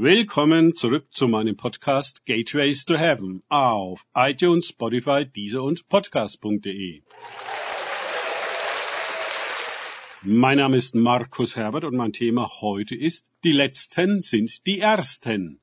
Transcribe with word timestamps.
Willkommen 0.00 0.76
zurück 0.76 1.08
zu 1.10 1.26
meinem 1.26 1.56
Podcast 1.56 2.24
Gateways 2.24 2.84
to 2.84 2.96
Heaven 2.96 3.42
auf 3.48 4.06
iTunes, 4.14 4.68
Spotify, 4.68 5.26
Deezer 5.26 5.64
und 5.64 5.88
Podcast.de. 5.88 7.02
Mein 10.22 10.58
Name 10.58 10.76
ist 10.76 10.94
Markus 10.94 11.56
Herbert 11.56 11.82
und 11.82 11.96
mein 11.96 12.12
Thema 12.12 12.48
heute 12.60 12.94
ist 12.94 13.26
Die 13.42 13.50
Letzten 13.50 14.20
sind 14.20 14.68
die 14.68 14.78
Ersten. 14.78 15.58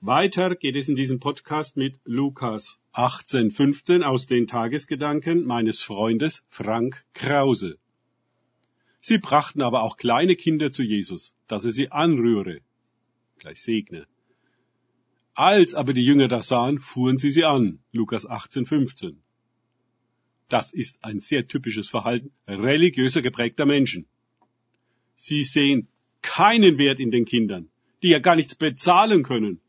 Weiter 0.00 0.56
geht 0.56 0.76
es 0.76 0.88
in 0.88 0.96
diesem 0.96 1.20
Podcast 1.20 1.76
mit 1.76 2.00
Lukas 2.04 2.78
18,15 2.94 4.04
aus 4.04 4.26
den 4.26 4.46
Tagesgedanken 4.46 5.44
meines 5.44 5.82
Freundes 5.82 6.46
Frank 6.48 7.04
Krause. 7.12 7.76
Sie 9.00 9.18
brachten 9.18 9.60
aber 9.60 9.82
auch 9.82 9.98
kleine 9.98 10.34
Kinder 10.34 10.72
zu 10.72 10.82
Jesus, 10.82 11.36
dass 11.46 11.66
er 11.66 11.72
sie 11.72 11.92
anrühre, 11.92 12.62
gleich 13.38 13.62
segne. 13.62 14.06
Als 15.34 15.74
aber 15.74 15.92
die 15.92 16.04
Jünger 16.04 16.28
das 16.28 16.48
sahen, 16.48 16.78
fuhren 16.78 17.16
sie 17.16 17.30
sie 17.30 17.44
an. 17.44 17.78
Lukas 17.92 18.28
18,15. 18.28 19.16
Das 20.48 20.72
ist 20.72 21.04
ein 21.04 21.20
sehr 21.20 21.46
typisches 21.46 21.88
Verhalten 21.88 22.32
religiöser 22.48 23.22
geprägter 23.22 23.66
Menschen. 23.66 24.06
Sie 25.16 25.44
sehen 25.44 25.88
keinen 26.22 26.78
Wert 26.78 27.00
in 27.00 27.10
den 27.10 27.24
Kindern, 27.24 27.68
die 28.02 28.08
ja 28.08 28.18
gar 28.18 28.36
nichts 28.36 28.54
bezahlen 28.54 29.22
können. 29.22 29.60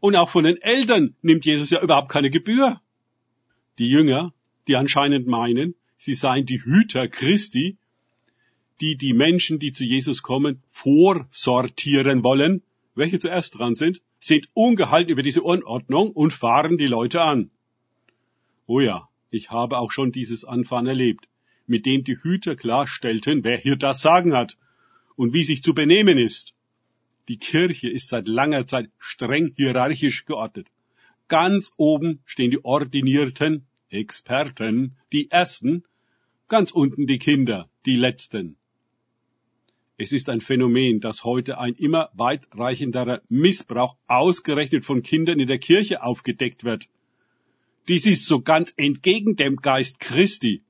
Und 0.00 0.16
auch 0.16 0.28
von 0.28 0.44
den 0.44 0.60
Eltern 0.60 1.14
nimmt 1.22 1.46
Jesus 1.46 1.70
ja 1.70 1.80
überhaupt 1.80 2.10
keine 2.10 2.30
Gebühr. 2.30 2.80
Die 3.78 3.88
Jünger, 3.88 4.34
die 4.68 4.76
anscheinend 4.76 5.26
meinen, 5.26 5.74
sie 5.96 6.14
seien 6.14 6.44
die 6.44 6.62
Hüter 6.62 7.08
Christi, 7.08 7.78
die 8.80 8.96
die 8.96 9.12
Menschen, 9.12 9.58
die 9.58 9.72
zu 9.72 9.84
Jesus 9.84 10.22
kommen, 10.22 10.62
vorsortieren 10.70 12.24
wollen, 12.24 12.62
welche 12.94 13.18
zuerst 13.18 13.58
dran 13.58 13.74
sind, 13.74 14.02
sind 14.20 14.48
ungehalten 14.54 15.10
über 15.10 15.22
diese 15.22 15.42
Unordnung 15.42 16.10
und 16.10 16.32
fahren 16.32 16.78
die 16.78 16.86
Leute 16.86 17.20
an. 17.22 17.50
Oh 18.66 18.80
ja, 18.80 19.08
ich 19.30 19.50
habe 19.50 19.78
auch 19.78 19.90
schon 19.90 20.12
dieses 20.12 20.44
Anfahren 20.44 20.86
erlebt, 20.86 21.28
mit 21.66 21.86
dem 21.86 22.04
die 22.04 22.16
Hüter 22.16 22.56
klarstellten, 22.56 23.44
wer 23.44 23.58
hier 23.58 23.76
das 23.76 24.00
Sagen 24.00 24.34
hat 24.34 24.56
und 25.16 25.34
wie 25.34 25.44
sich 25.44 25.62
zu 25.62 25.74
benehmen 25.74 26.18
ist. 26.18 26.54
Die 27.28 27.38
Kirche 27.38 27.88
ist 27.88 28.08
seit 28.08 28.28
langer 28.28 28.66
Zeit 28.66 28.90
streng 28.98 29.52
hierarchisch 29.56 30.24
geordnet. 30.26 30.68
Ganz 31.28 31.72
oben 31.76 32.20
stehen 32.26 32.50
die 32.50 32.64
ordinierten 32.64 33.66
Experten, 33.88 34.96
die 35.12 35.30
Ersten, 35.30 35.84
ganz 36.48 36.70
unten 36.70 37.06
die 37.06 37.18
Kinder, 37.18 37.68
die 37.86 37.96
Letzten. 37.96 38.56
Es 39.96 40.10
ist 40.10 40.28
ein 40.28 40.40
Phänomen, 40.40 41.00
dass 41.00 41.22
heute 41.22 41.58
ein 41.58 41.74
immer 41.74 42.10
weitreichenderer 42.14 43.22
Missbrauch 43.28 43.96
ausgerechnet 44.08 44.84
von 44.84 45.04
Kindern 45.04 45.38
in 45.38 45.46
der 45.46 45.58
Kirche 45.58 46.02
aufgedeckt 46.02 46.64
wird. 46.64 46.88
Dies 47.86 48.04
ist 48.06 48.26
so 48.26 48.40
ganz 48.40 48.74
entgegen 48.76 49.36
dem 49.36 49.56
Geist 49.56 50.00
Christi, 50.00 50.62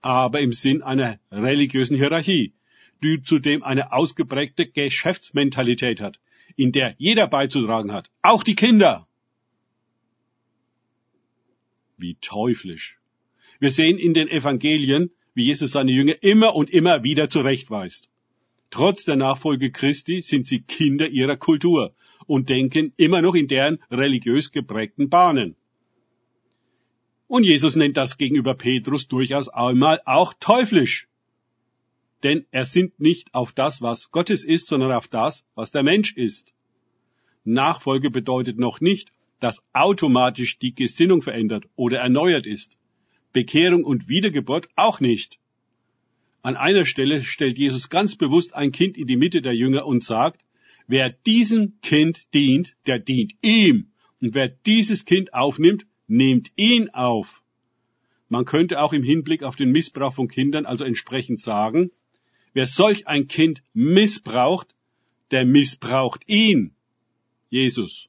aber 0.00 0.40
im 0.40 0.54
Sinn 0.54 0.82
einer 0.82 1.18
religiösen 1.30 1.98
Hierarchie, 1.98 2.54
die 3.02 3.22
zudem 3.22 3.62
eine 3.62 3.92
ausgeprägte 3.92 4.66
Geschäftsmentalität 4.66 6.00
hat, 6.00 6.18
in 6.56 6.72
der 6.72 6.94
jeder 6.96 7.26
beizutragen 7.26 7.92
hat, 7.92 8.10
auch 8.22 8.42
die 8.42 8.54
Kinder. 8.54 9.06
Wie 11.98 12.16
teuflisch. 12.22 12.98
Wir 13.58 13.70
sehen 13.70 13.98
in 13.98 14.14
den 14.14 14.28
Evangelien, 14.28 15.10
wie 15.34 15.44
Jesus 15.44 15.72
seine 15.72 15.92
Jünger 15.92 16.22
immer 16.22 16.54
und 16.54 16.70
immer 16.70 17.02
wieder 17.02 17.28
zurechtweist. 17.28 18.08
Trotz 18.70 19.04
der 19.04 19.16
Nachfolge 19.16 19.72
Christi 19.72 20.22
sind 20.22 20.46
sie 20.46 20.62
Kinder 20.62 21.08
ihrer 21.08 21.36
Kultur 21.36 21.92
und 22.26 22.48
denken 22.48 22.92
immer 22.96 23.20
noch 23.20 23.34
in 23.34 23.48
deren 23.48 23.82
religiös 23.90 24.52
geprägten 24.52 25.08
Bahnen. 25.08 25.56
Und 27.26 27.44
Jesus 27.44 27.74
nennt 27.74 27.96
das 27.96 28.18
gegenüber 28.18 28.54
Petrus 28.54 29.08
durchaus 29.08 29.48
einmal 29.48 30.00
auch 30.04 30.34
teuflisch. 30.38 31.08
Denn 32.22 32.46
er 32.52 32.64
sinnt 32.64 33.00
nicht 33.00 33.34
auf 33.34 33.52
das, 33.52 33.82
was 33.82 34.12
Gottes 34.12 34.44
ist, 34.44 34.66
sondern 34.68 34.92
auf 34.92 35.08
das, 35.08 35.44
was 35.54 35.72
der 35.72 35.82
Mensch 35.82 36.16
ist. 36.16 36.54
Nachfolge 37.44 38.10
bedeutet 38.10 38.58
noch 38.58 38.80
nicht, 38.80 39.10
dass 39.40 39.64
automatisch 39.72 40.58
die 40.58 40.74
Gesinnung 40.74 41.22
verändert 41.22 41.64
oder 41.74 41.98
erneuert 41.98 42.46
ist. 42.46 42.78
Bekehrung 43.32 43.84
und 43.84 44.08
Wiedergeburt 44.08 44.68
auch 44.76 45.00
nicht. 45.00 45.39
An 46.42 46.56
einer 46.56 46.86
Stelle 46.86 47.20
stellt 47.20 47.58
Jesus 47.58 47.90
ganz 47.90 48.16
bewusst 48.16 48.54
ein 48.54 48.72
Kind 48.72 48.96
in 48.96 49.06
die 49.06 49.16
Mitte 49.16 49.42
der 49.42 49.54
Jünger 49.54 49.86
und 49.86 50.02
sagt, 50.02 50.42
wer 50.86 51.10
diesem 51.10 51.80
Kind 51.82 52.32
dient, 52.32 52.76
der 52.86 52.98
dient 52.98 53.34
ihm. 53.42 53.90
Und 54.20 54.34
wer 54.34 54.48
dieses 54.48 55.04
Kind 55.04 55.34
aufnimmt, 55.34 55.86
nimmt 56.06 56.50
ihn 56.56 56.88
auf. 56.90 57.42
Man 58.28 58.44
könnte 58.44 58.80
auch 58.80 58.92
im 58.92 59.02
Hinblick 59.02 59.42
auf 59.42 59.56
den 59.56 59.70
Missbrauch 59.70 60.14
von 60.14 60.28
Kindern 60.28 60.64
also 60.64 60.84
entsprechend 60.84 61.40
sagen, 61.40 61.90
wer 62.52 62.66
solch 62.66 63.06
ein 63.06 63.28
Kind 63.28 63.62
missbraucht, 63.74 64.74
der 65.30 65.44
missbraucht 65.44 66.22
ihn, 66.28 66.74
Jesus, 67.50 68.08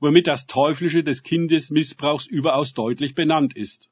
womit 0.00 0.26
das 0.26 0.46
Teuflische 0.46 1.02
des 1.02 1.22
Kindesmissbrauchs 1.22 2.26
überaus 2.26 2.74
deutlich 2.74 3.14
benannt 3.14 3.56
ist. 3.56 3.90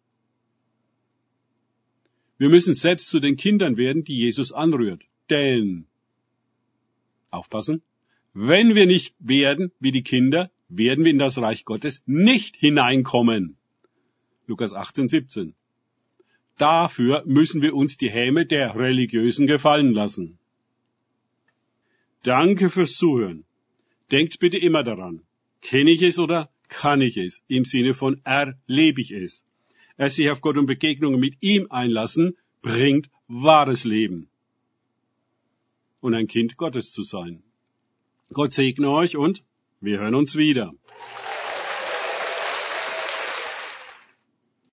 Wir 2.37 2.49
müssen 2.49 2.75
selbst 2.75 3.09
zu 3.09 3.21
den 3.21 3.37
Kindern 3.37 3.77
werden, 3.77 4.05
die 4.05 4.17
Jesus 4.17 4.53
anrührt. 4.53 5.03
Denn, 5.31 5.87
aufpassen, 7.31 7.83
wenn 8.33 8.75
wir 8.75 8.87
nicht 8.87 9.15
werden 9.21 9.71
wie 9.79 9.93
die 9.93 10.03
Kinder, 10.03 10.51
werden 10.69 11.05
wir 11.05 11.13
in 11.13 11.19
das 11.19 11.39
Reich 11.39 11.65
Gottes 11.65 12.03
nicht 12.07 12.57
hineinkommen. 12.57 13.57
Lukas 14.47 14.73
18, 14.73 15.09
17. 15.09 15.55
Dafür 16.59 17.23
müssen 17.27 17.63
wir 17.63 17.75
uns 17.75 17.97
die 17.97 18.11
Häme 18.11 18.47
der 18.47 18.75
Religiösen 18.75 19.47
gefallen 19.47 19.93
lassen. 19.93 20.39
Danke 22.23 22.71
fürs 22.71 22.97
Zuhören. 22.97 23.45
Denkt 24.11 24.39
bitte 24.41 24.59
immer 24.59 24.83
daran. 24.83 25.23
Kenne 25.63 25.91
ich 25.93 26.03
es 26.03 26.19
oder 26.19 26.51
kann 26.69 27.01
ich 27.01 27.17
es? 27.17 27.45
Im 27.49 27.65
Sinne 27.65 27.95
von 27.95 28.21
erlebe 28.25 29.01
ich 29.01 29.13
es 29.13 29.45
es 29.97 30.17
sich 30.17 30.31
auf 30.31 30.41
Gott 30.41 30.57
und 30.57 30.67
Begegnungen 30.67 31.21
mit 31.21 31.37
ihm 31.41 31.67
einlassen, 31.71 32.37
bringt 32.63 33.09
wahres 33.29 33.85
Leben. 33.85 34.29
Und 36.01 36.15
ein 36.15 36.27
Kind 36.27 36.57
Gottes 36.57 36.93
zu 36.93 37.03
sein. 37.03 37.43
Gott 38.33 38.53
segne 38.53 38.91
euch 38.91 39.17
und 39.17 39.45
wir 39.81 39.99
hören 40.01 40.15
uns 40.15 40.37
wieder. 40.37 40.75